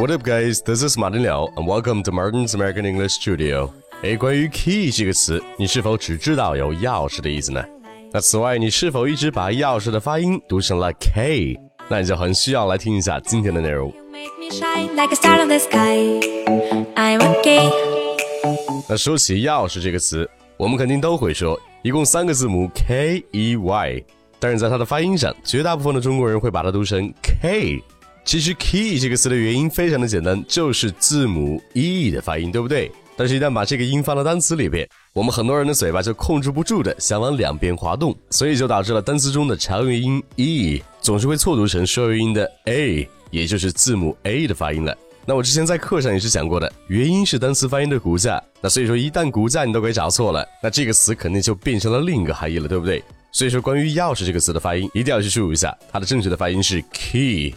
[0.00, 0.62] what up, guys?
[0.62, 3.70] This is Martin Liao, and welcome to Martin's American English Studio.
[4.02, 7.62] 哎，关于 key 这个词，你是否只知道有钥匙的意思呢？
[8.10, 11.54] 那此外，你是否一直把钥匙的发音读成了 k？
[11.86, 13.92] 那你就很需要来听一下今天的内容。
[18.88, 20.26] 那说起钥匙这个词，
[20.56, 24.02] 我们肯定都会说，一共三个字母 k e y，
[24.38, 27.82] 但是在它的发音上，绝大部分的中国人会把它读成 k。
[28.30, 32.88] 其实 key 这个词的原因非常的简单，就是字母 e 的发音，对不对？
[33.16, 44.96] 但是，一旦把这个音放到单词里边，我们很多人的嘴巴就控制不住的想往两边滑动，所以就导致了单词中的长元音 e 总是会错读成双元音的 a，也就是字母 a 的发音了。
[45.26, 48.40] 那我之前在课上也是讲过的，元音是单词发音的骨架。
[48.60, 53.02] 那所以说，一旦骨架你都给找错了，那这个词肯定就变成了另一个含义了，对不对？
[53.32, 57.56] 所以说，关于钥匙这个词的发音，一定要去输入一下，它的正确的发音是 key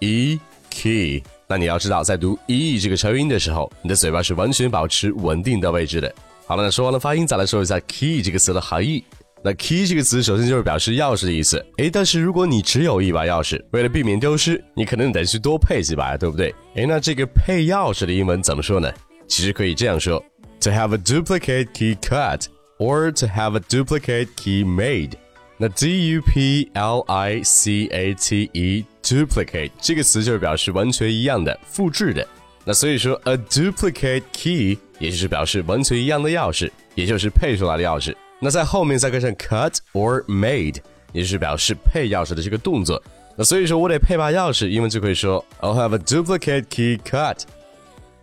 [0.00, 0.38] E
[0.70, 1.22] key，。
[1.48, 6.12] 那你要知道，在读 e 这个长元音的时候，你的嘴巴是完全保持稳定的位置的。
[6.46, 9.02] 好了，那说完了发音，再来说一下 key 这个词的含义。
[9.42, 11.64] 那 key 这个词首先就是表示钥匙的意思。
[11.76, 16.52] 诶，但是如果你只有一把钥匙，为了避免丢失，你可能得去多配几把，对不对？
[16.74, 18.92] 诶，那这个配钥匙的英文怎么说呢？
[19.28, 20.22] 其实可以这样说
[20.60, 25.12] ：to have a duplicate key cut，or to have a duplicate key made。
[25.58, 32.26] 那 d u p l i c a t e duplicate 这个词就是表示完全一样的、复制的。
[32.64, 38.12] 那所以说 a duplicate key 也就是表示完全一样的钥匙，也就是配出来的钥匙。
[38.40, 40.78] 那在后面再跟上 cut or made，
[41.12, 43.00] 也就是表示配钥匙的这个动作。
[43.36, 47.42] 那所以说我得配把钥匙，英文就可以说 I'll have a duplicate key cut。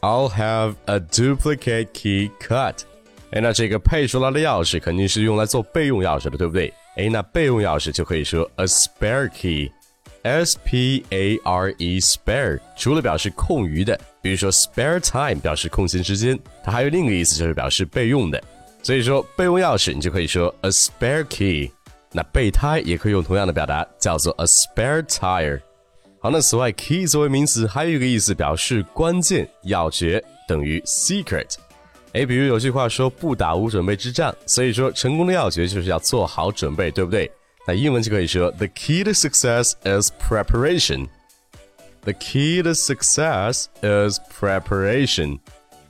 [0.00, 2.80] I'll have a duplicate key cut。
[3.30, 6.72] 哎，那这个配出来的钥匙肯定是用来做备用钥匙的，对不对？
[6.96, 9.70] 哎，那备用钥匙就可以说 a spare key
[10.22, 18.42] S P A R E spare 除了表示空余的，比如说 spare time 表示空闲时间，它还有另一个意思就是表示备用的。
[18.82, 21.70] 所以说备用钥匙你就可以说 a spare key。
[22.12, 25.60] 那备胎也可以用同样的表达，叫做 a spare tire。
[26.20, 31.54] 好，那此外 key 作为名词还有一个意思表示关键、要诀，等于 secret。
[32.12, 37.30] 哎，比如有句话说“不打无准备之仗”，所以说成功的要诀就是要做好准备，对不对？
[37.65, 45.39] 那英文就可以说 “The key to success is preparation”。The key to success is preparation。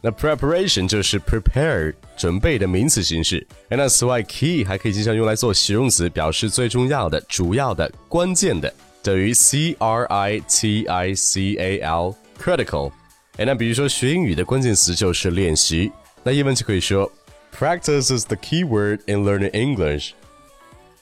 [0.02, 3.46] 那 preparation 就是 prepare 准备的名词形式。
[3.70, 12.92] 哎，那此外，key 还可以经常用来做形容词，表示最重要的、主要的、关键的，等于 c r i t i c a l critical。
[13.38, 15.92] 哎，那比如说学英语的关键词就是练习。
[16.24, 17.12] 那英文就可以说，
[17.56, 20.12] Practice is the key word in learning English.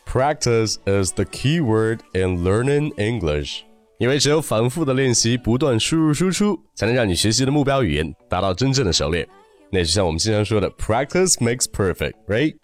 [0.09, 3.61] Practice is the key word in learning English.
[3.97, 9.27] 因为只有反复的练习，不断输入输出，才能让你学习的目标语言达到真正的熟练。
[9.69, 12.55] 那就像我们经常说的，Practice makes perfect, right?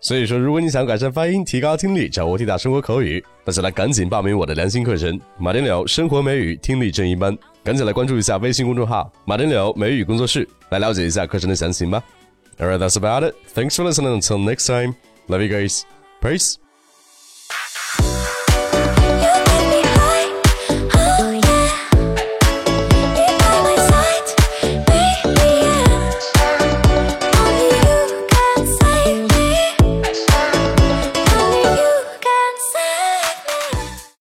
[0.00, 7.36] 所以说，如果你想改善发音、提高听力、掌握地道生活口语，那就来赶紧报名我的良心课程——马丁柳生活美语听力正一班。
[7.64, 12.02] 赶紧来关注一下微信公众号“马丁柳美语工作室”，来了解一下课程的详情吧。
[12.58, 13.34] Alright, that's about it.
[13.54, 14.20] Thanks for listening.
[14.20, 14.94] Until next time,
[15.26, 15.82] love you guys.
[16.20, 16.61] Peace.